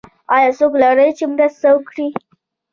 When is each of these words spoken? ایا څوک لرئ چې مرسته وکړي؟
ایا 0.35 0.49
څوک 0.57 0.73
لرئ 0.81 1.09
چې 1.17 1.25
مرسته 1.33 1.67
وکړي؟ 1.73 2.07